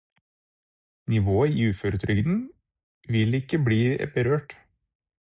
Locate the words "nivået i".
1.07-1.69